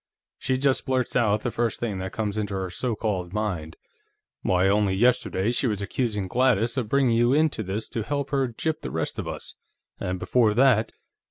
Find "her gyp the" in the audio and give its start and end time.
8.31-8.89